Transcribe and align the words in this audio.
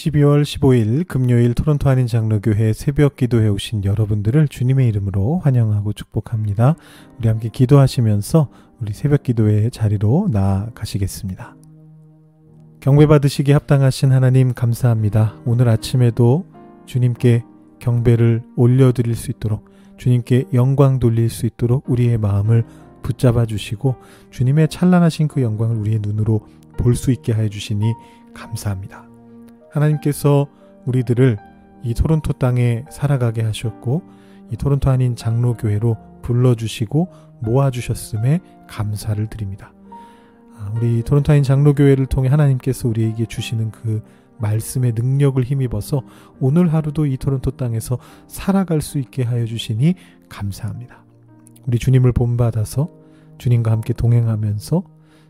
12월 0.00 0.42
15일 0.42 1.06
금요일 1.06 1.52
토론토 1.52 1.90
한인 1.90 2.06
장로교회 2.06 2.72
새벽 2.72 3.16
기도해 3.16 3.48
오신 3.48 3.84
여러분들을 3.84 4.48
주님의 4.48 4.88
이름으로 4.88 5.40
환영하고 5.40 5.92
축복합니다. 5.92 6.76
우리 7.18 7.28
함께 7.28 7.50
기도하시면서 7.50 8.48
우리 8.80 8.94
새벽 8.94 9.22
기도의 9.24 9.70
자리로 9.70 10.30
나아가시겠습니다. 10.32 11.54
경배 12.80 13.08
받으시기 13.08 13.52
합당하신 13.52 14.12
하나님 14.12 14.54
감사합니다. 14.54 15.34
오늘 15.44 15.68
아침에도 15.68 16.46
주님께 16.86 17.44
경배를 17.78 18.42
올려드릴 18.56 19.14
수 19.14 19.30
있도록 19.30 19.68
주님께 19.98 20.46
영광 20.54 20.98
돌릴 20.98 21.28
수 21.28 21.44
있도록 21.44 21.90
우리의 21.90 22.16
마음을 22.16 22.64
붙잡아 23.02 23.44
주시고 23.44 23.96
주님의 24.30 24.68
찬란하신 24.68 25.28
그 25.28 25.42
영광을 25.42 25.76
우리의 25.76 25.98
눈으로 26.00 26.46
볼 26.78 26.94
수 26.94 27.12
있게 27.12 27.32
하여 27.32 27.50
주시니 27.50 27.92
감사합니다. 28.32 29.09
하나님께서 29.70 30.46
우리들을 30.86 31.38
이 31.82 31.94
토론토 31.94 32.34
땅에 32.34 32.84
살아가게 32.90 33.42
하셨고 33.42 34.02
이 34.50 34.56
토론토 34.56 34.90
한인 34.90 35.16
장로교회로 35.16 35.96
불러주시고 36.22 37.08
모아주셨음에 37.40 38.40
감사를 38.68 39.26
드립니다. 39.28 39.72
아, 40.56 40.72
우리 40.76 41.02
토론토 41.02 41.32
한인 41.32 41.42
장로교회를 41.42 42.06
통해 42.06 42.28
하나님께서 42.28 42.88
우리에게 42.88 43.26
주시는 43.26 43.70
그 43.70 44.02
말씀의 44.38 44.92
능력을 44.94 45.42
힘입어서 45.42 46.02
오늘 46.40 46.72
하루도 46.72 47.06
이 47.06 47.16
토론토 47.16 47.52
땅에서 47.52 47.98
살아갈 48.26 48.80
수 48.80 48.98
있게 48.98 49.22
하여 49.22 49.44
주시니 49.44 49.94
감사합니다. 50.28 51.04
우리 51.66 51.78
주님을 51.78 52.12
본받아서 52.12 52.88
주님과 53.38 53.70
함께 53.70 53.92
동행하면서 53.92 54.82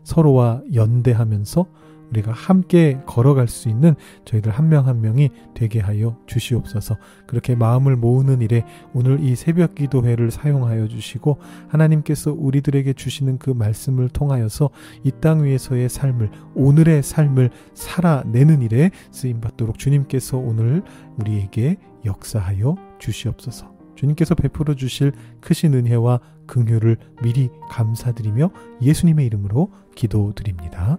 서로와 0.03 0.61
연대하면서 0.73 1.65
우리가 2.11 2.31
함께 2.31 2.99
걸어갈 3.05 3.47
수 3.47 3.69
있는 3.69 3.95
저희들 4.25 4.51
한 4.51 4.69
명한 4.69 4.91
한 4.91 5.01
명이 5.01 5.29
되게 5.53 5.79
하여 5.79 6.17
주시옵소서. 6.27 6.97
그렇게 7.25 7.55
마음을 7.55 7.95
모으는 7.95 8.41
일에 8.41 8.65
오늘 8.93 9.19
이 9.21 9.35
새벽 9.35 9.75
기도회를 9.75 10.31
사용하여 10.31 10.87
주시고 10.87 11.37
하나님께서 11.69 12.33
우리들에게 12.33 12.93
주시는 12.93 13.37
그 13.37 13.49
말씀을 13.49 14.09
통하여서 14.09 14.69
이 15.03 15.11
땅 15.21 15.43
위에서의 15.43 15.87
삶을 15.87 16.31
오늘의 16.55 17.03
삶을 17.03 17.51
살아내는 17.73 18.63
일에 18.63 18.89
쓰임 19.11 19.39
받도록 19.39 19.77
주님께서 19.77 20.37
오늘 20.37 20.83
우리에게 21.17 21.77
역사하여 22.05 22.75
주시옵소서. 22.99 23.71
주님께서 23.95 24.33
베풀어 24.33 24.73
주실 24.73 25.11
크신 25.41 25.75
은혜와 25.75 26.19
긍휼을 26.47 26.97
미리 27.21 27.49
감사드리며 27.69 28.49
예수님의 28.81 29.27
이름으로 29.27 29.71
기도드립니다. 29.95 30.97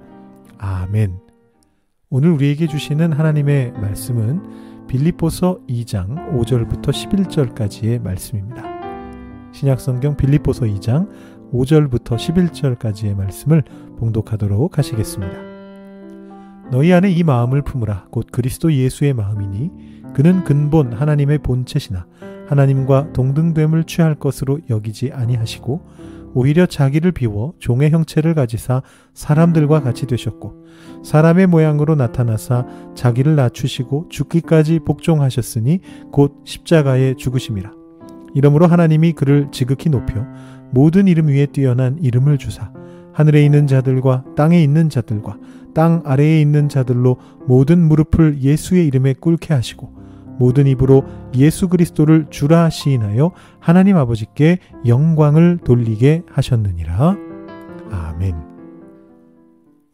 아멘. 0.65 1.19
오늘 2.09 2.31
우리에게 2.31 2.69
주시는 2.69 3.11
하나님의 3.11 3.73
말씀은 3.73 4.87
빌립보서 4.87 5.59
2장 5.69 6.39
5절부터 6.39 6.91
11절까지의 6.91 8.01
말씀입니다. 8.01 8.63
신약성경 9.53 10.17
빌립보서 10.17 10.67
2장 10.67 11.09
5절부터 11.53 12.15
11절까지의 12.17 13.17
말씀을 13.17 13.65
봉독하도록 13.99 14.79
하시겠습니다. 14.79 15.37
너희 16.71 16.93
안에 16.93 17.11
이 17.11 17.25
마음을 17.25 17.63
품으라 17.63 18.07
곧 18.13 18.29
그리스도 18.31 18.73
예수의 18.73 19.15
마음이니 19.15 20.13
그는 20.15 20.45
근본 20.45 20.93
하나님의 20.93 21.39
본체시나 21.39 22.07
하나님과 22.47 23.13
동등됨을 23.13 23.83
취할 23.85 24.15
것으로 24.15 24.61
여기지 24.71 25.11
아니하시고 25.13 26.22
오히려 26.35 26.67
자기를 26.67 27.13
비워 27.13 27.55
종의 27.59 27.91
형체를 27.91 28.35
가지사 28.35 28.83
사람들과 29.15 29.83
같이 29.83 30.07
되셨고 30.07 30.65
사람의 31.05 31.47
모양으로 31.47 31.95
나타나사 31.95 32.67
자기를 32.95 33.37
낮추시고 33.37 34.07
죽기까지 34.09 34.81
복종하셨으니 34.81 35.81
곧 36.11 36.41
십자가에 36.45 37.15
죽으심이라. 37.15 37.73
이러므로 38.35 38.67
하나님이 38.67 39.13
그를 39.13 39.49
지극히 39.53 39.91
높여 39.91 40.27
모든 40.71 41.07
이름 41.07 41.29
위에 41.29 41.47
뛰어난 41.47 41.99
이름을 42.01 42.39
주사 42.39 42.73
하늘에 43.13 43.45
있는 43.45 43.67
자들과 43.67 44.25
땅에 44.37 44.63
있는 44.63 44.89
자들과 44.89 45.37
땅 45.75 46.03
아래에 46.05 46.41
있는 46.41 46.69
자들로 46.69 47.17
모든 47.47 47.79
무릎을 47.87 48.41
예수의 48.41 48.87
이름에 48.87 49.15
꿇게 49.19 49.53
하시고 49.55 50.02
모든 50.43 50.67
입으로 50.67 51.05
예수 51.37 51.69
그리스도를 51.69 52.27
주라 52.29 52.69
시인하여 52.69 53.31
하나님 53.61 53.97
아버지께 53.97 54.59
영광을 54.85 55.59
돌리게 55.59 56.25
하셨느니라. 56.29 57.17
아멘. 57.93 58.35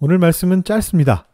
오늘 0.00 0.16
말씀은 0.16 0.64
짧습니다. 0.64 1.26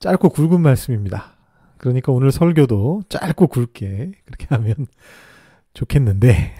짧고 0.00 0.30
굵은 0.30 0.60
말씀입니다. 0.60 1.36
그러니까 1.78 2.10
오늘 2.10 2.32
설교도 2.32 3.04
짧고 3.08 3.46
굵게 3.46 4.10
그렇게 4.24 4.46
하면 4.48 4.74
좋겠는데 5.74 6.54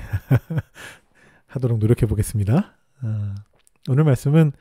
하도록 1.49 1.79
노력해 1.81 2.07
보겠습니다. 2.07 2.77
아, 3.03 3.35
오늘 3.89 4.05
말씀은 4.05 4.53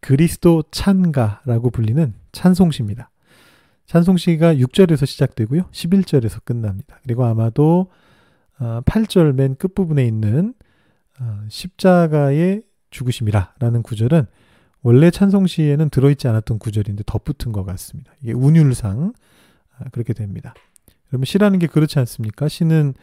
그리스도 0.00 0.62
찬가라고 0.70 1.68
불리는 1.68 2.14
찬송시입니다. 2.32 3.10
찬송시가 3.86 4.54
6절에서 4.54 5.06
시작되고요. 5.06 5.64
11절에서 5.70 6.44
끝납니다. 6.44 6.98
그리고 7.02 7.24
아마도 7.24 7.90
8절 8.58 9.30
어, 9.30 9.32
맨 9.32 9.56
끝부분에 9.56 10.04
있는 10.06 10.54
어, 11.20 11.44
십자가의 11.48 12.62
죽으심이라 12.90 13.54
라는 13.58 13.82
구절은 13.82 14.26
원래 14.82 15.10
찬송시에는 15.10 15.90
들어있지 15.90 16.28
않았던 16.28 16.58
구절인데 16.58 17.04
덧붙은 17.06 17.52
것 17.52 17.64
같습니다. 17.64 18.12
이게 18.22 18.32
운율상 18.32 19.12
아, 19.78 19.84
그렇게 19.90 20.12
됩니다. 20.12 20.54
그러면 21.08 21.24
시라는 21.24 21.58
게 21.58 21.66
그렇지 21.66 21.98
않습니까? 21.98 22.48
시는 22.48 22.94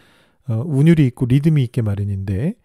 어, 0.48 0.64
운율이 0.66 1.06
있고 1.08 1.26
리듬이 1.26 1.64
있게 1.64 1.82
마련인데 1.82 2.56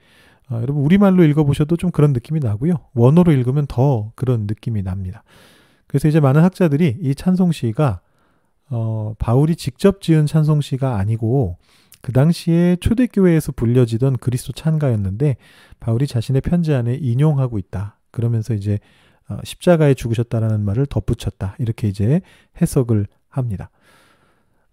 여러분 0.53 0.85
우리말로 0.85 1.25
읽어보셔도 1.25 1.77
좀 1.77 1.91
그런 1.91 2.13
느낌이 2.13 2.39
나고요. 2.41 2.77
원어로 2.95 3.33
읽으면 3.33 3.67
더 3.67 4.13
그런 4.15 4.43
느낌이 4.43 4.83
납니다. 4.83 5.25
그래서 5.89 6.07
이제 6.09 6.21
많은 6.21 6.43
학자들이 6.43 6.99
이 7.01 7.15
찬송시가 7.15 8.01
어, 8.71 9.15
바울이 9.19 9.57
직접 9.57 10.01
지은 10.01 10.27
찬송시가 10.27 10.97
아니고 10.97 11.57
그 12.01 12.13
당시에 12.13 12.77
초대교회에서 12.77 13.53
불려지던 13.53 14.19
그리스도 14.19 14.53
찬가였는데 14.53 15.37
바울이 15.81 16.07
자신의 16.07 16.41
편지 16.41 16.73
안에 16.73 16.95
인용하고 16.95 17.59
있다. 17.59 17.99
그러면서 18.11 18.55
이제 18.55 18.79
어, 19.29 19.39
십자가에 19.43 19.95
죽으셨다라는 19.95 20.61
말을 20.61 20.87
덧붙였다. 20.87 21.57
이렇게 21.59 21.89
이제 21.89 22.21
해석을 22.61 23.07
합니다. 23.29 23.71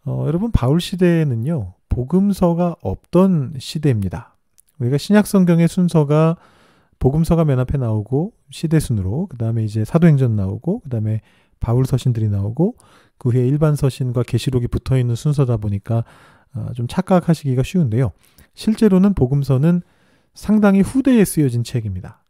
어, 0.06 0.26
여러분 0.28 0.52
바울 0.52 0.80
시대에는요 0.80 1.74
복음서가 1.90 2.76
없던 2.82 3.56
시대입니다. 3.60 4.36
우리가 4.80 4.98
신약 4.98 5.28
성경의 5.28 5.68
순서가 5.68 6.38
복음서가 7.00 7.46
맨 7.46 7.60
앞에 7.60 7.78
나오고 7.78 8.34
시대 8.50 8.80
순으로 8.80 9.28
그 9.28 9.38
다음에 9.38 9.64
이제 9.64 9.86
사도행전 9.86 10.36
나오고 10.36 10.80
그 10.80 10.90
다음에 10.90 11.22
바울 11.60 11.86
서신들이 11.86 12.30
나오고 12.30 12.76
그 13.18 13.30
후에 13.30 13.48
일반 13.48 13.76
서신과 13.76 14.24
계시록이 14.24 14.68
붙어 14.68 14.98
있는 14.98 15.16
순서다 15.16 15.58
보니까 15.58 16.04
어, 16.56 16.70
좀 16.76 16.88
착각하시기가 16.88 17.64
쉬운데요. 17.64 18.12
실제로는 18.54 19.14
복음서는 19.14 19.82
상당히 20.34 20.82
후대에 20.82 21.26
쓰여진 21.26 21.64
책입니다. 21.64 22.24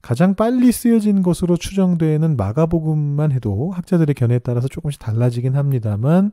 가장 0.00 0.34
빨리 0.34 0.70
쓰여진 0.70 1.22
것으로 1.22 1.56
추정되는 1.56 2.36
마가복음만 2.36 3.32
해도 3.32 3.72
학자들의 3.72 4.14
견해에 4.14 4.38
따라서 4.38 4.68
조금씩 4.68 5.00
달라지긴 5.00 5.56
합니다만 5.56 6.30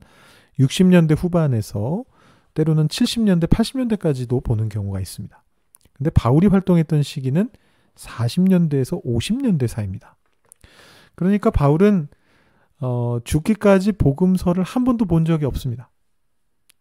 60년대 0.59 1.17
후반에서 1.17 2.03
때로는 2.53 2.87
70년대, 2.87 3.47
80년대까지도 3.47 4.43
보는 4.43 4.69
경우가 4.69 4.99
있습니다. 4.99 5.43
근데 5.93 6.09
바울이 6.09 6.47
활동했던 6.47 7.03
시기는 7.03 7.49
40년대에서 7.95 9.03
50년대 9.03 9.67
사이입니다. 9.67 10.15
그러니까 11.15 11.49
바울은 11.49 12.07
어, 12.81 13.19
죽기까지 13.23 13.93
복음서를 13.93 14.63
한 14.63 14.83
번도 14.83 15.05
본 15.05 15.25
적이 15.25 15.45
없습니다. 15.45 15.91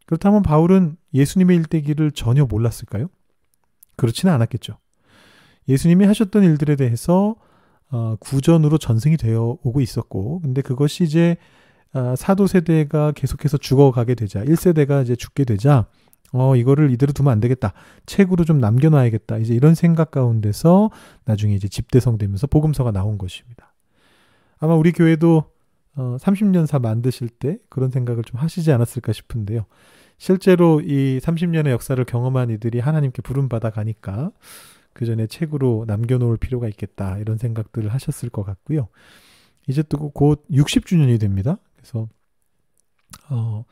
그렇다면 0.06 0.42
바울은 0.42 0.96
예수님의 1.14 1.56
일대기를 1.58 2.12
전혀 2.12 2.44
몰랐을까요? 2.44 3.08
그렇지는 3.96 4.34
않았겠죠. 4.34 4.78
예수님이 5.68 6.04
하셨던 6.04 6.42
일들에 6.42 6.76
대해서 6.76 7.36
어, 7.90 8.16
구전으로 8.18 8.78
전승이 8.78 9.16
되어 9.16 9.56
오고 9.62 9.80
있었고, 9.80 10.40
근데 10.40 10.62
그것이 10.62 11.04
이제 11.04 11.36
어, 11.94 12.14
사도 12.16 12.46
세대가 12.48 13.12
계속해서 13.12 13.56
죽어가게 13.56 14.16
되자, 14.16 14.44
1세대가 14.44 15.04
이제 15.04 15.14
죽게 15.14 15.44
되자, 15.44 15.86
어, 16.32 16.56
이거를 16.56 16.90
이대로 16.90 17.12
두면 17.12 17.32
안 17.32 17.40
되겠다. 17.40 17.72
책으로 18.06 18.44
좀 18.44 18.58
남겨놔야겠다. 18.58 19.38
이제 19.38 19.54
이런 19.54 19.76
생각 19.76 20.10
가운데서 20.10 20.90
나중에 21.24 21.54
이제 21.54 21.68
집대성 21.68 22.18
되면서 22.18 22.48
복음서가 22.48 22.90
나온 22.90 23.16
것입니다. 23.16 23.72
아마 24.58 24.74
우리 24.74 24.90
교회도 24.90 25.44
어, 25.96 26.16
30년사 26.20 26.80
만드실 26.80 27.28
때 27.28 27.58
그런 27.68 27.90
생각을 27.90 28.24
좀 28.24 28.40
하시지 28.40 28.70
않았을까 28.72 29.12
싶은데요. 29.12 29.66
실제로 30.18 30.80
이 30.80 31.18
30년의 31.22 31.70
역사를 31.70 32.02
경험한 32.04 32.50
이들이 32.50 32.80
하나님께 32.80 33.22
부름받아 33.22 33.70
가니까 33.70 34.30
그 34.92 35.06
전에 35.06 35.26
책으로 35.26 35.84
남겨놓을 35.88 36.36
필요가 36.36 36.68
있겠다 36.68 37.18
이런 37.18 37.36
생각들을 37.38 37.92
하셨을 37.92 38.30
것 38.30 38.44
같고요. 38.44 38.88
이제 39.66 39.82
또 39.82 40.10
곧 40.10 40.44
60주년이 40.50 41.18
됩니다. 41.20 41.58
그래서 41.76 42.08
어, 43.30 43.64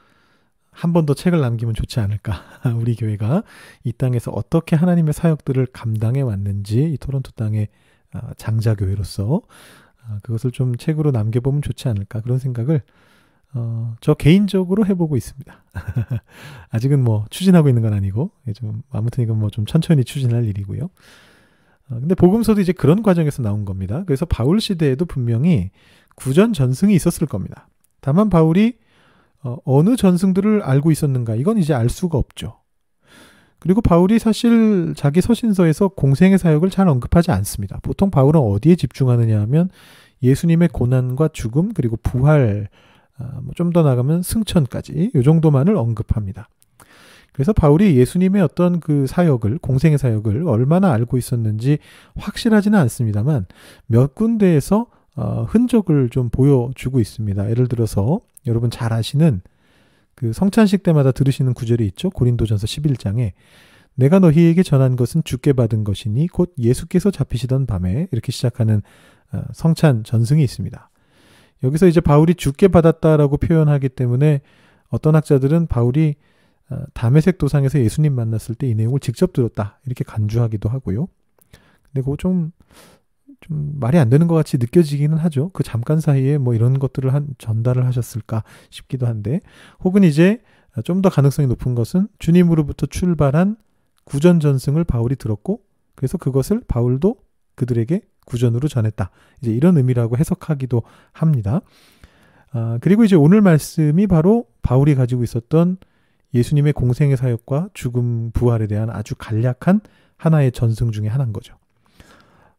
한 0.70 0.92
번 0.92 1.06
더 1.06 1.14
책을 1.14 1.40
남기면 1.40 1.74
좋지 1.74 2.00
않을까. 2.00 2.42
우리 2.80 2.96
교회가 2.96 3.42
이 3.84 3.92
땅에서 3.92 4.30
어떻게 4.32 4.74
하나님의 4.76 5.12
사역들을 5.12 5.66
감당해 5.66 6.22
왔는지 6.22 6.82
이 6.92 6.96
토론토 6.98 7.32
땅의 7.32 7.68
어, 8.14 8.20
장자교회로서 8.36 9.26
어, 9.34 9.42
그것을 10.22 10.50
좀 10.50 10.76
책으로 10.76 11.10
남겨보면 11.10 11.62
좋지 11.62 11.88
않을까 11.88 12.20
그런 12.20 12.38
생각을 12.38 12.82
어, 13.54 13.94
저 14.00 14.14
개인적으로 14.14 14.86
해보고 14.86 15.16
있습니다. 15.16 15.64
아직은 16.70 17.04
뭐 17.04 17.26
추진하고 17.30 17.68
있는 17.68 17.82
건 17.82 17.92
아니고 17.92 18.30
좀 18.54 18.82
아무튼 18.90 19.22
이건 19.24 19.38
뭐 19.38 19.50
좀 19.50 19.66
천천히 19.66 20.04
추진할 20.04 20.44
일이고요. 20.46 20.84
어, 20.84 20.90
근데 21.88 22.14
복음서도 22.14 22.60
이제 22.60 22.72
그런 22.72 23.02
과정에서 23.02 23.42
나온 23.42 23.64
겁니다. 23.64 24.04
그래서 24.06 24.24
바울 24.24 24.60
시대에도 24.60 25.04
분명히 25.04 25.70
구전 26.16 26.52
전승이 26.52 26.94
있었을 26.94 27.26
겁니다. 27.26 27.68
다만 28.00 28.30
바울이 28.30 28.78
어, 29.42 29.58
어느 29.64 29.96
전승들을 29.96 30.62
알고 30.62 30.90
있었는가 30.90 31.34
이건 31.34 31.58
이제 31.58 31.74
알 31.74 31.88
수가 31.90 32.16
없죠. 32.16 32.61
그리고 33.62 33.80
바울이 33.80 34.18
사실 34.18 34.92
자기 34.96 35.20
서신서에서 35.20 35.86
공생의 35.86 36.36
사역을 36.38 36.68
잘 36.70 36.88
언급하지 36.88 37.30
않습니다. 37.30 37.78
보통 37.82 38.10
바울은 38.10 38.40
어디에 38.40 38.74
집중하느냐 38.74 39.40
하면 39.42 39.70
예수님의 40.20 40.70
고난과 40.72 41.28
죽음 41.32 41.72
그리고 41.72 41.96
부활 42.02 42.68
아, 43.18 43.38
뭐 43.40 43.54
좀더 43.54 43.82
나가면 43.82 44.22
승천까지 44.22 45.12
이 45.14 45.22
정도만을 45.22 45.76
언급합니다. 45.76 46.48
그래서 47.32 47.52
바울이 47.52 47.96
예수님의 47.96 48.42
어떤 48.42 48.80
그 48.80 49.06
사역을 49.06 49.58
공생의 49.58 49.96
사역을 49.96 50.48
얼마나 50.48 50.92
알고 50.92 51.16
있었는지 51.16 51.78
확실하지는 52.16 52.76
않습니다만 52.76 53.46
몇 53.86 54.16
군데에서 54.16 54.86
어, 55.14 55.46
흔적을 55.48 56.08
좀 56.08 56.30
보여주고 56.30 56.98
있습니다. 56.98 57.48
예를 57.48 57.68
들어서 57.68 58.18
여러분 58.44 58.70
잘 58.70 58.92
아시는 58.92 59.40
그 60.14 60.32
성찬식 60.32 60.82
때마다 60.82 61.12
들으시는 61.12 61.54
구절이 61.54 61.86
있죠. 61.88 62.10
고린도전서 62.10 62.66
11장에 62.66 63.32
내가 63.94 64.18
너희에게 64.18 64.62
전한 64.62 64.96
것은 64.96 65.22
주께 65.24 65.52
받은 65.52 65.84
것이니 65.84 66.28
곧 66.28 66.54
예수께서 66.58 67.10
잡히시던 67.10 67.66
밤에 67.66 68.08
이렇게 68.10 68.32
시작하는 68.32 68.82
어, 69.32 69.42
성찬 69.52 70.04
전승이 70.04 70.42
있습니다. 70.42 70.90
여기서 71.62 71.86
이제 71.86 72.00
바울이 72.00 72.34
주께 72.34 72.68
받았다라고 72.68 73.36
표현하기 73.36 73.90
때문에 73.90 74.40
어떤 74.88 75.14
학자들은 75.14 75.66
바울이 75.68 76.16
어, 76.70 76.76
담에색 76.94 77.38
도상에서 77.38 77.80
예수님 77.80 78.14
만났을 78.14 78.54
때 78.54 78.68
이 78.68 78.74
내용을 78.74 79.00
직접 79.00 79.32
들었다 79.32 79.78
이렇게 79.86 80.04
간주하기도 80.04 80.68
하고요. 80.68 81.08
근데 81.82 82.02
그거 82.02 82.16
좀, 82.16 82.52
좀 83.42 83.78
말이 83.78 83.98
안 83.98 84.08
되는 84.08 84.26
것 84.26 84.34
같이 84.34 84.56
느껴지기는 84.56 85.18
하죠. 85.18 85.50
그 85.52 85.62
잠깐 85.62 86.00
사이에 86.00 86.38
뭐 86.38 86.54
이런 86.54 86.78
것들을 86.78 87.12
한 87.12 87.28
전달을 87.38 87.84
하셨을까 87.84 88.44
싶기도 88.70 89.06
한데 89.06 89.40
혹은 89.84 90.04
이제 90.04 90.40
좀 90.84 91.02
더 91.02 91.10
가능성이 91.10 91.48
높은 91.48 91.74
것은 91.74 92.08
주님으로부터 92.18 92.86
출발한 92.86 93.56
구전 94.04 94.40
전승을 94.40 94.84
바울이 94.84 95.16
들었고 95.16 95.60
그래서 95.94 96.16
그것을 96.16 96.62
바울도 96.66 97.16
그들에게 97.54 98.00
구전으로 98.24 98.68
전했다. 98.68 99.10
이제 99.42 99.52
이런 99.52 99.76
의미라고 99.76 100.16
해석하기도 100.16 100.82
합니다. 101.12 101.60
아, 102.52 102.78
그리고 102.80 103.04
이제 103.04 103.16
오늘 103.16 103.40
말씀이 103.40 104.06
바로 104.06 104.46
바울이 104.62 104.94
가지고 104.94 105.24
있었던 105.24 105.76
예수님의 106.34 106.72
공생의 106.72 107.16
사역과 107.16 107.70
죽음 107.74 108.30
부활에 108.32 108.66
대한 108.66 108.88
아주 108.90 109.14
간략한 109.16 109.80
하나의 110.16 110.52
전승 110.52 110.92
중의 110.92 111.10
하나인 111.10 111.32
거죠. 111.32 111.56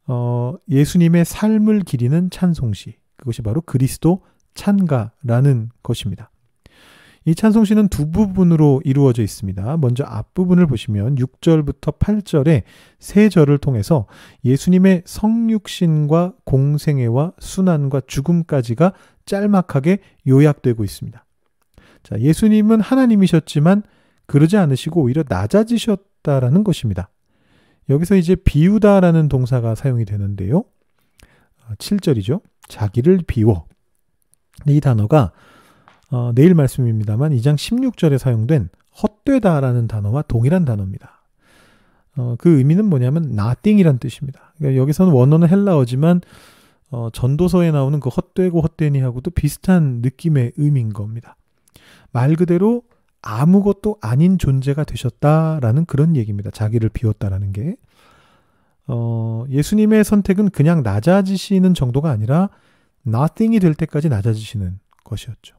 어, 0.08 0.56
예수님의 0.70 1.26
삶을 1.26 1.82
기리는 1.82 2.30
찬송시. 2.30 2.96
그것이 3.18 3.42
바로 3.42 3.62
그리스도 3.62 4.24
찬가라는 4.54 5.70
것입니다. 5.82 6.30
이 7.26 7.36
찬송시는 7.36 7.88
두 7.88 8.12
부분으로 8.12 8.82
이루어져 8.84 9.24
있습니다. 9.24 9.78
먼저 9.78 10.04
앞부분을 10.04 10.68
보시면 10.68 11.16
6절부터 11.16 11.98
8절에 11.98 12.64
세 13.00 13.30
절을 13.30 13.60
통해서 13.60 14.08
예수님의 14.44 15.04
성육신과 15.06 16.34
공생애와 16.44 17.34
순환과 17.40 18.02
죽음까지가 18.08 18.94
짤막하게 19.26 20.00
요약되고 20.28 20.84
있습니다. 20.84 21.26
자, 22.04 22.20
예수님은 22.20 22.82
하나님이셨지만 22.82 23.84
그러지 24.26 24.58
않으시고 24.58 25.02
오히려 25.02 25.24
낮아지셨다라는 25.28 26.66
것입니다. 26.66 27.10
여기서 27.90 28.16
이제 28.16 28.36
비우다라는 28.36 29.30
동사가 29.30 29.76
사용이 29.76 30.06
되는데요. 30.06 30.64
7절이죠. 31.78 32.42
자기를 32.68 33.22
비워. 33.28 33.66
이 34.68 34.80
단어가 34.80 35.32
어, 36.10 36.32
내일 36.36 36.54
말씀입니다만 36.54 37.32
2장 37.32 37.56
16절에 37.56 38.18
사용된 38.18 38.70
헛되다라는 39.02 39.88
단어와 39.88 40.22
동일한 40.24 40.66
단어입니다. 40.66 41.24
어, 42.16 42.36
그 42.38 42.58
의미는 42.58 42.86
뭐냐면 42.86 43.32
nothing이란 43.32 43.98
뜻입니다. 43.98 44.54
그러니까 44.58 44.80
여기서는 44.80 45.12
원어는 45.12 45.50
헬라어지만 45.50 46.22
어, 46.92 47.10
전도서에 47.12 47.72
나오는 47.72 48.00
그 48.00 48.10
헛되고 48.10 48.62
헛되니하고도 48.62 49.32
비슷한 49.32 50.02
느낌의 50.04 50.54
의미인 50.58 50.94
겁니다. 50.94 51.36
말 52.12 52.36
그대로 52.36 52.84
아무것도 53.24 53.98
아닌 54.02 54.38
존재가 54.38 54.84
되셨다라는 54.84 55.86
그런 55.86 56.16
얘기입니다. 56.16 56.52
자기를 56.52 56.90
비웠다라는 56.90 57.54
게. 57.54 57.76
어, 58.86 59.46
예수님의 59.50 60.04
선택은 60.04 60.50
그냥 60.50 60.84
낮아지시는 60.84 61.74
정도가 61.74 62.12
아니라 62.12 62.50
nothing이 63.08 63.60
될 63.60 63.74
때까지 63.74 64.10
낮아지시는 64.10 64.80
것이었죠. 65.06 65.56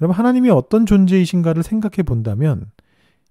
여러분, 0.00 0.16
하나님이 0.16 0.50
어떤 0.50 0.86
존재이신가를 0.86 1.62
생각해 1.64 2.04
본다면 2.04 2.70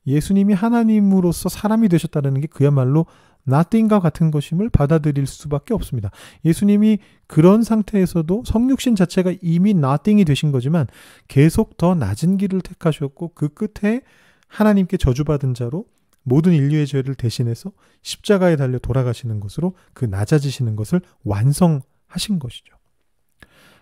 예수님이 0.06 0.54
하나님으로서 0.54 1.50
사람이 1.50 1.88
되셨다는 1.90 2.42
게 2.42 2.48
그야말로 2.48 3.06
nothing과 3.52 4.00
같은 4.00 4.32
것임을 4.32 4.70
받아들일 4.70 5.26
수밖에 5.26 5.74
없습니다. 5.74 6.12
예수님이 6.46 7.00
그런 7.28 7.64
상태에서도 7.64 8.44
성육신 8.46 8.96
자체가 8.96 9.34
이미 9.42 9.72
nothing이 9.72 10.26
되신 10.26 10.52
거지만 10.52 10.88
계속 11.28 11.78
더 11.78 11.96
낮은 11.96 12.38
길을 12.38 12.62
택하셨고 12.62 13.34
그 13.34 13.50
끝에 13.50 14.02
하나님께 14.48 14.98
저주받은 14.98 15.54
자로 15.54 15.86
모든 16.24 16.54
인류의 16.54 16.88
죄를 16.88 17.16
대신해서 17.16 17.72
십자가에 18.02 18.56
달려 18.56 18.78
돌아가시는 18.80 19.40
것으로 19.40 19.76
그 19.94 20.06
낮아지시는 20.06 20.76
것을 20.76 21.02
완성하신 21.24 22.40
것이죠. 22.40 22.76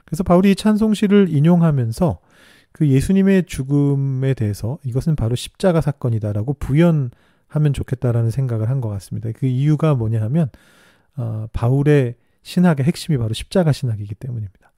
그래서 0.05 0.23
바울이 0.23 0.55
찬송시를 0.55 1.29
인용하면서 1.29 2.19
그 2.71 2.87
예수님의 2.87 3.45
죽음에 3.47 4.33
대해서 4.33 4.77
이것은 4.83 5.15
바로 5.15 5.35
십자가 5.35 5.81
사건이다라고 5.81 6.53
부연 6.53 7.11
하면 7.47 7.73
좋겠다라는 7.73 8.31
생각을 8.31 8.69
한 8.69 8.81
것 8.81 8.89
같습니다. 8.89 9.29
그 9.35 9.45
이유가 9.45 9.95
뭐냐 9.95 10.21
하면 10.23 10.49
어, 11.15 11.47
바울의 11.53 12.15
신학의 12.43 12.85
핵심이 12.85 13.17
바로 13.17 13.33
십자가 13.33 13.71
신학이기 13.71 14.15
때문입니다. 14.15 14.71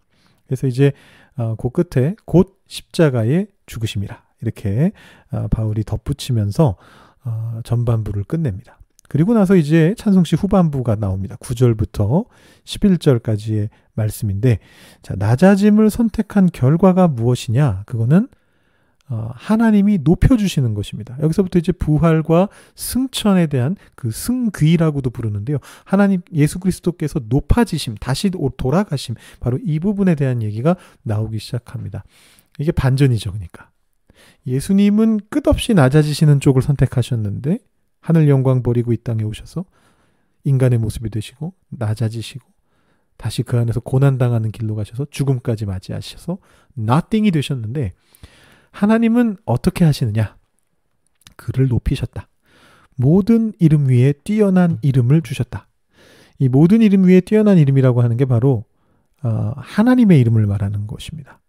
그래서 0.47 0.67
이제 0.67 0.91
어, 1.35 1.55
그 1.55 1.69
끝에 1.69 2.15
곧 2.25 2.59
십자가의 2.67 3.47
죽으심이라 3.65 4.23
이렇게 4.41 4.91
어, 5.31 5.47
바울이 5.49 5.83
덧붙이면서 5.83 6.77
어, 7.25 7.59
전반부를 7.63 8.23
끝냅니다. 8.23 8.79
그리고 9.09 9.33
나서 9.33 9.55
이제 9.55 9.95
찬송시 9.97 10.35
후반부가 10.35 10.95
나옵니다. 10.95 11.35
9절부터 11.38 12.27
11절까지의 12.63 13.69
말씀인데, 13.95 14.59
자, 15.01 15.15
낮아짐을 15.17 15.89
선택한 15.89 16.51
결과가 16.53 17.07
무엇이냐? 17.07 17.83
그거는, 17.88 18.27
어, 18.27 18.38
하나님이 19.09 19.99
높여주시는 20.03 20.73
것입니다. 20.73 21.17
여기서부터 21.21 21.59
이제 21.59 21.71
부활과 21.71 22.49
승천에 22.75 23.47
대한 23.47 23.75
그 23.95 24.11
승귀라고도 24.11 25.09
부르는데요. 25.09 25.57
하나님, 25.83 26.21
예수 26.33 26.59
그리스도께서 26.59 27.19
높아지심, 27.27 27.95
다시 27.95 28.31
돌아가심, 28.57 29.15
바로 29.39 29.57
이 29.63 29.79
부분에 29.79 30.15
대한 30.15 30.41
얘기가 30.43 30.75
나오기 31.03 31.39
시작합니다. 31.39 32.03
이게 32.59 32.71
반전이죠, 32.71 33.31
그러니까. 33.31 33.71
예수님은 34.45 35.21
끝없이 35.29 35.73
낮아지시는 35.73 36.39
쪽을 36.39 36.61
선택하셨는데, 36.61 37.59
하늘 38.01 38.29
영광 38.29 38.63
버리고 38.63 38.93
이 38.93 38.97
땅에 38.97 39.23
오셔서 39.23 39.65
인간의 40.43 40.79
모습이 40.79 41.09
되시고 41.09 41.53
낮아지시고 41.69 42.47
다시 43.17 43.43
그 43.43 43.57
안에서 43.57 43.81
고난당하는 43.81 44.51
길로 44.51 44.75
가셔서 44.75 45.05
죽음까지 45.11 45.65
맞이하셔서 45.65 46.37
nothing이 46.77 47.31
되셨는데 47.31 47.91
하나님은 48.71 49.38
어떻게 49.45 49.85
하시느냐? 49.85 50.35
그를 51.35 51.67
높이셨다. 51.67 52.27
모든 52.95 53.53
이름 53.59 53.88
위에 53.88 54.13
뛰어난 54.23 54.77
이름을 54.81 55.21
주셨다. 55.21 55.67
이 56.38 56.49
모든 56.49 56.81
이름 56.81 57.05
위에 57.05 57.21
뛰어난 57.21 57.57
이름이라고 57.57 58.01
하는 58.01 58.17
게 58.17 58.25
바로 58.25 58.65
어, 59.23 59.53
하나님의 59.55 60.19
이름을 60.19 60.45
말하는 60.45 60.88
것입니다. 60.88 61.39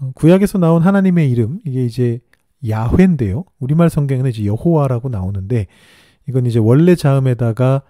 어, 0.00 0.12
구약에서 0.14 0.58
나온 0.58 0.82
하나님의 0.82 1.30
이름 1.30 1.60
이게 1.64 1.84
이제 1.84 2.20
야훼인데요. 2.68 3.44
우리말 3.60 3.90
성경에는 3.90 4.30
이제 4.30 4.44
여호와라고 4.44 5.08
나오는데 5.08 5.66
이건 6.28 6.46
이제 6.46 6.58
원래 6.58 6.94
자음에다가 6.94 7.82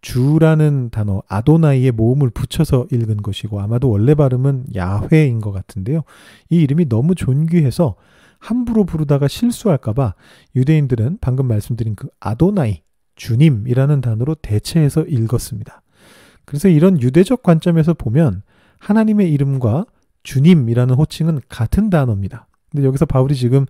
주라는 0.00 0.90
단어 0.90 1.22
아도나이의 1.28 1.92
모음을 1.92 2.30
붙여서 2.30 2.86
읽은 2.90 3.18
것이고 3.18 3.60
아마도 3.60 3.90
원래 3.90 4.14
발음은 4.14 4.66
야훼인 4.74 5.40
것 5.40 5.52
같은데요. 5.52 6.02
이 6.48 6.56
이름이 6.62 6.88
너무 6.88 7.14
존귀해서 7.14 7.96
함부로 8.38 8.84
부르다가 8.84 9.28
실수할까봐 9.28 10.14
유대인들은 10.56 11.18
방금 11.20 11.46
말씀드린 11.46 11.94
그 11.94 12.08
아도나이 12.20 12.82
주님이라는 13.16 14.00
단어로 14.00 14.36
대체해서 14.36 15.02
읽었습니다. 15.04 15.82
그래서 16.46 16.68
이런 16.68 17.00
유대적 17.00 17.42
관점에서 17.42 17.94
보면 17.94 18.42
하나님의 18.78 19.30
이름과 19.32 19.84
주님이라는 20.22 20.94
호칭은 20.94 21.40
같은 21.48 21.90
단어입니다. 21.90 22.48
근데 22.70 22.86
여기서 22.86 23.04
바울이 23.04 23.34
지금 23.34 23.66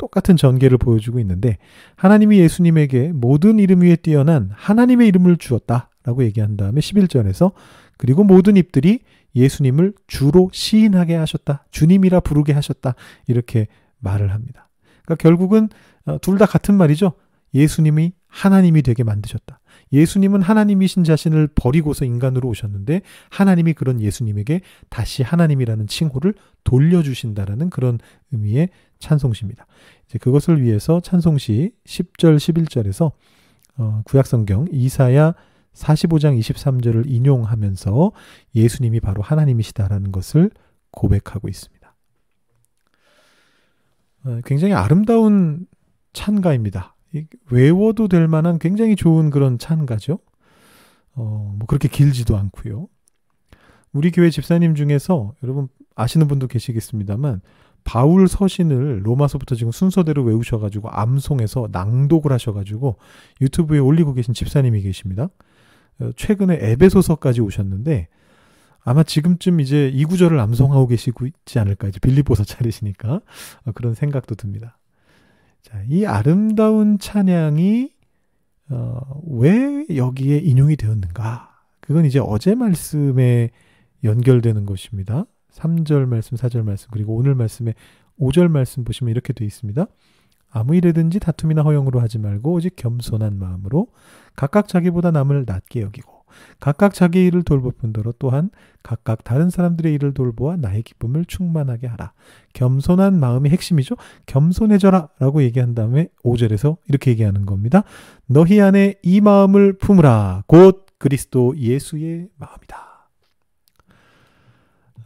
똑같은 0.00 0.38
전개를 0.38 0.78
보여주고 0.78 1.20
있는데 1.20 1.58
하나님이 1.94 2.38
예수님에게 2.38 3.12
모든 3.12 3.58
이름 3.58 3.82
위에 3.82 3.96
뛰어난 3.96 4.50
하나님의 4.54 5.06
이름을 5.08 5.36
주었다 5.36 5.90
라고 6.04 6.24
얘기한 6.24 6.56
다음에 6.56 6.80
11절에서 6.80 7.52
그리고 7.98 8.24
모든 8.24 8.56
입들이 8.56 9.00
예수님을 9.36 9.92
주로 10.06 10.48
시인하게 10.52 11.16
하셨다. 11.16 11.66
주님이라 11.70 12.20
부르게 12.20 12.54
하셨다. 12.54 12.94
이렇게 13.26 13.68
말을 13.98 14.32
합니다. 14.32 14.70
그러니까 15.04 15.22
결국은 15.22 15.68
어, 16.06 16.18
둘다 16.18 16.46
같은 16.46 16.74
말이죠. 16.74 17.12
예수님이 17.52 18.12
하나님이 18.26 18.80
되게 18.80 19.04
만드셨다. 19.04 19.60
예수님은 19.92 20.40
하나님이신 20.40 21.04
자신을 21.04 21.48
버리고서 21.54 22.06
인간으로 22.06 22.48
오셨는데 22.48 23.02
하나님이 23.28 23.74
그런 23.74 24.00
예수님에게 24.00 24.62
다시 24.88 25.22
하나님이라는 25.22 25.88
칭호를 25.88 26.34
돌려주신다라는 26.64 27.68
그런 27.68 27.98
의미의 28.32 28.70
찬송시입니다. 29.00 29.66
이제 30.06 30.18
그것을 30.18 30.62
위해서 30.62 31.00
찬송시 31.00 31.72
10절 31.84 32.36
11절에서 32.36 33.12
어, 33.78 34.02
구약성경 34.04 34.68
이사야 34.70 35.34
45장 35.74 36.38
23절을 36.38 37.04
인용하면서 37.06 38.12
예수님이 38.54 39.00
바로 39.00 39.22
하나님이시다라는 39.22 40.12
것을 40.12 40.50
고백하고 40.90 41.48
있습니다. 41.48 41.94
어, 44.24 44.40
굉장히 44.44 44.74
아름다운 44.74 45.66
찬가입니다. 46.12 46.94
외워도 47.50 48.08
될 48.08 48.28
만한 48.28 48.58
굉장히 48.58 48.96
좋은 48.96 49.30
그런 49.30 49.58
찬가죠. 49.58 50.18
어, 51.14 51.54
뭐 51.58 51.66
그렇게 51.66 51.88
길지도 51.88 52.36
않고요. 52.36 52.88
우리 53.92 54.10
교회 54.10 54.30
집사님 54.30 54.74
중에서 54.74 55.34
여러분 55.42 55.68
아시는 55.96 56.28
분도 56.28 56.46
계시겠습니다만 56.46 57.40
바울 57.84 58.28
서신을 58.28 59.00
로마서부터 59.04 59.54
지금 59.54 59.72
순서대로 59.72 60.22
외우셔가지고 60.22 60.88
암송해서 60.90 61.68
낭독을 61.72 62.32
하셔가지고 62.32 62.96
유튜브에 63.40 63.78
올리고 63.78 64.14
계신 64.14 64.34
집사님이 64.34 64.82
계십니다. 64.82 65.28
어, 66.00 66.10
최근에 66.16 66.58
에베소서까지 66.60 67.40
오셨는데 67.40 68.08
아마 68.82 69.02
지금쯤 69.02 69.60
이제 69.60 69.88
이 69.92 70.04
구절을 70.04 70.38
암송하고 70.40 70.86
계시고 70.86 71.26
있지 71.26 71.58
않을까 71.58 71.88
이제 71.88 71.98
빌립보서 72.00 72.44
차리시니까 72.44 73.20
어, 73.66 73.72
그런 73.72 73.94
생각도 73.94 74.34
듭니다. 74.34 74.78
자, 75.62 75.82
이 75.88 76.06
아름다운 76.06 76.98
찬양이 76.98 77.90
어, 78.70 79.00
왜 79.26 79.84
여기에 79.94 80.38
인용이 80.38 80.76
되었는가? 80.76 81.50
그건 81.80 82.04
이제 82.04 82.20
어제 82.22 82.54
말씀에 82.54 83.50
연결되는 84.04 84.64
것입니다. 84.64 85.26
3절 85.52 86.06
말씀, 86.06 86.36
4절 86.36 86.62
말씀, 86.62 86.88
그리고 86.92 87.14
오늘 87.14 87.34
말씀에 87.34 87.74
5절 88.18 88.48
말씀 88.48 88.84
보시면 88.84 89.10
이렇게 89.10 89.32
되어 89.32 89.46
있습니다. 89.46 89.86
아무 90.50 90.74
일에든지 90.74 91.20
다툼이나 91.20 91.62
허용으로 91.62 92.00
하지 92.00 92.18
말고 92.18 92.52
오직 92.52 92.76
겸손한 92.76 93.38
마음으로 93.38 93.88
각각 94.34 94.68
자기보다 94.68 95.10
남을 95.12 95.44
낮게 95.46 95.80
여기고 95.82 96.20
각각 96.58 96.94
자기 96.94 97.26
일을 97.26 97.42
돌볼 97.42 97.72
뿐더러 97.72 98.12
또한 98.18 98.50
각각 98.82 99.24
다른 99.24 99.50
사람들의 99.50 99.92
일을 99.94 100.14
돌보아 100.14 100.56
나의 100.56 100.82
기쁨을 100.82 101.24
충만하게 101.24 101.86
하라. 101.88 102.12
겸손한 102.52 103.18
마음이 103.18 103.50
핵심이죠. 103.50 103.96
겸손해져라 104.26 105.08
라고 105.18 105.42
얘기한 105.42 105.74
다음에 105.74 106.08
5절에서 106.24 106.76
이렇게 106.88 107.10
얘기하는 107.12 107.46
겁니다. 107.46 107.82
너희 108.26 108.60
안에 108.60 108.94
이 109.02 109.20
마음을 109.20 109.74
품으라. 109.74 110.44
곧 110.46 110.86
그리스도 110.98 111.56
예수의 111.56 112.28
마음이다. 112.36 112.89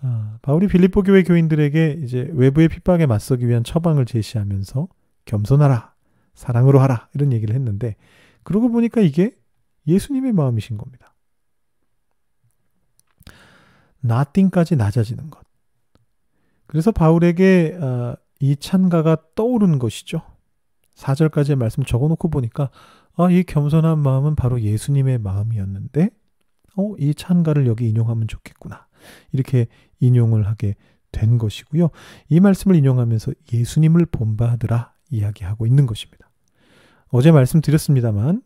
아, 0.07 0.39
바울이 0.43 0.69
빌립보 0.69 1.03
교회 1.03 1.23
교인들에게 1.23 2.01
이제 2.05 2.29
외부의 2.35 2.69
핍박에 2.69 3.07
맞서기 3.07 3.49
위한 3.49 3.65
처방을 3.65 4.05
제시하면서 4.05 4.87
겸손하라, 5.25 5.95
사랑으로 6.35 6.79
하라 6.79 7.09
이런 7.15 7.33
얘기를 7.33 7.55
했는데 7.55 7.97
그러고 8.43 8.69
보니까 8.69 9.01
이게 9.01 9.35
예수님의 9.87 10.35
마음이신 10.35 10.77
겁니다. 10.77 11.15
nothing까지 14.05 14.77
낮아지는 14.77 15.31
것. 15.31 15.43
그래서 16.67 16.93
바울에게 16.93 17.79
어, 17.81 18.15
이 18.41 18.57
찬가가 18.57 19.17
떠오르는 19.35 19.79
것이죠. 19.79 20.21
4절까지의 20.97 21.57
말씀 21.57 21.83
적어놓고 21.83 22.29
보니까 22.29 22.69
아, 23.17 23.31
이 23.31 23.43
겸손한 23.43 24.01
마음은 24.01 24.37
바로 24.37 24.61
예수님의 24.61 25.19
마음이었는데 25.19 26.11
어, 26.77 26.95
이 26.99 27.15
찬가를 27.15 27.67
여기 27.67 27.89
인용하면 27.89 28.29
좋겠구나. 28.29 28.87
이렇게 29.33 29.67
인용을 30.07 30.47
하게 30.47 30.75
된 31.13 31.39
것이고요. 31.39 31.91
이 32.29 32.41
말씀을 32.41 32.77
인용하면서 32.77 33.33
예수님을 33.53 34.07
본받으라 34.07 34.93
이야기하고 35.11 35.67
있는 35.67 35.87
것입니다. 35.87 36.31
어제 37.09 37.31
말씀드렸습니다만 37.31 38.43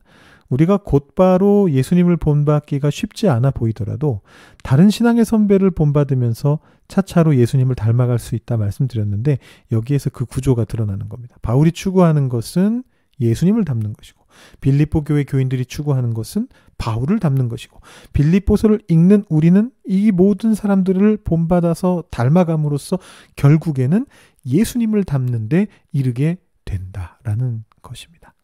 우리가 0.51 0.79
곧바로 0.79 1.71
예수님을 1.71 2.17
본받기가 2.17 2.91
쉽지 2.91 3.29
않아 3.29 3.51
보이더라도 3.51 4.23
다른 4.63 4.91
신앙의 4.91 5.25
선배를 5.25 5.71
본받으면서 5.71 6.59
차차로 6.89 7.37
예수님을 7.37 7.75
닮아갈 7.75 8.19
수 8.19 8.35
있다 8.35 8.57
말씀드렸는데 8.57 9.39
여기에서 9.73 10.11
그 10.11 10.25
구조가 10.25 10.65
드러나는 10.65 11.09
겁니다. 11.09 11.37
바울이 11.43 11.73
추구하는 11.73 12.29
것은 12.29 12.83
예수님을 13.21 13.65
닮는 13.65 13.93
것이고 13.93 14.25
빌립보 14.61 15.05
교회 15.05 15.25
교인들이 15.25 15.67
추구하는 15.67 16.15
것은 16.15 16.49
바울을 16.79 17.19
닮는 17.19 17.49
것이고 17.49 17.81
빌립보서를 18.13 18.81
읽는 18.89 19.25
우리는 19.29 19.71
이 19.85 20.13
모든 20.13 20.55
사람들을 20.55 21.19
본받아서 21.25 22.05
닮아감으로써 22.11 22.99
결국에는 23.37 24.07
예수님을 24.47 25.05
닮는데 25.05 25.67
이르게 25.93 26.39
된다라는 26.65 27.65
것입니다. 27.83 28.35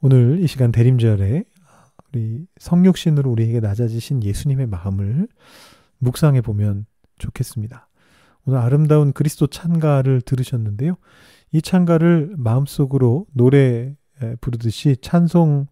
오늘 0.00 0.40
이 0.40 0.46
시간 0.46 0.72
대림절에 0.72 1.44
우리 2.12 2.46
성육신으로 2.58 3.30
우리에게 3.30 3.60
낮아지신 3.60 4.24
예수님의 4.24 4.66
마음을 4.66 5.28
묵상해 5.98 6.40
보면 6.40 6.86
좋겠습니다. 7.18 7.88
오늘 8.46 8.58
아름다운 8.58 9.12
그리스도 9.12 9.46
찬가를 9.46 10.22
들으셨는데요. 10.22 10.96
이 11.52 11.62
찬가를 11.62 12.34
마음속으로 12.36 13.26
노래 13.32 13.94
부르듯이 14.40 14.96
찬송 15.00 15.66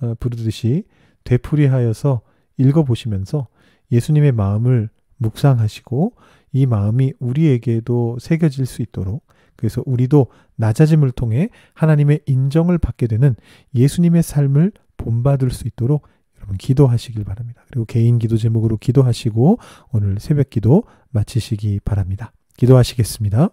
어, 0.00 0.14
부르듯이 0.20 0.84
되풀이하여서 1.24 2.20
읽어보시면서 2.56 3.48
예수님의 3.90 4.32
마음을 4.32 4.90
묵상하시고 5.16 6.12
이 6.52 6.66
마음이 6.66 7.14
우리에게도 7.18 8.18
새겨질 8.20 8.66
수 8.66 8.82
있도록 8.82 9.26
그래서 9.56 9.82
우리도 9.86 10.28
낮아짐을 10.56 11.10
통해 11.10 11.48
하나님의 11.74 12.20
인정을 12.26 12.78
받게 12.78 13.08
되는 13.08 13.34
예수님의 13.74 14.22
삶을 14.22 14.72
본받을 14.96 15.50
수 15.50 15.66
있도록 15.66 16.06
여러분 16.36 16.56
기도하시길 16.56 17.24
바랍니다. 17.24 17.62
그리고 17.66 17.84
개인 17.84 18.18
기도 18.18 18.36
제목으로 18.36 18.76
기도하시고 18.76 19.58
오늘 19.90 20.20
새벽 20.20 20.50
기도 20.50 20.84
마치시기 21.10 21.80
바랍니다. 21.84 22.32
기도하시겠습니다. 22.56 23.50